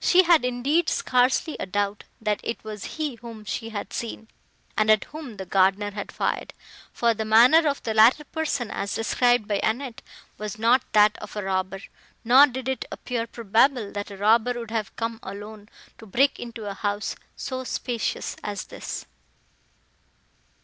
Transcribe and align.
She 0.00 0.24
had, 0.24 0.44
indeed, 0.44 0.88
scarcely 0.88 1.56
a 1.60 1.66
doubt, 1.66 2.02
that 2.20 2.40
it 2.42 2.64
was 2.64 2.96
he 2.98 3.14
whom 3.14 3.44
she 3.44 3.68
had 3.70 3.92
seen, 3.92 4.26
and 4.76 4.90
at 4.90 5.04
whom 5.04 5.36
the 5.36 5.46
gardener 5.46 5.92
had 5.92 6.10
fired: 6.10 6.52
for 6.92 7.14
the 7.14 7.24
manner 7.24 7.68
of 7.68 7.80
the 7.84 7.94
latter 7.94 8.24
person, 8.24 8.68
as 8.68 8.96
described 8.96 9.46
by 9.46 9.60
Annette, 9.62 10.02
was 10.38 10.58
not 10.58 10.82
that 10.92 11.16
of 11.18 11.36
a 11.36 11.44
robber; 11.44 11.82
nor 12.24 12.48
did 12.48 12.68
it 12.68 12.84
appear 12.90 13.28
probable, 13.28 13.92
that 13.92 14.10
a 14.10 14.16
robber 14.16 14.54
would 14.54 14.72
have 14.72 14.96
come 14.96 15.20
alone, 15.22 15.68
to 15.98 16.04
break 16.06 16.40
into 16.40 16.68
a 16.68 16.74
house 16.74 17.14
so 17.36 17.62
spacious 17.62 18.34
as 18.42 18.64
this. 18.64 19.06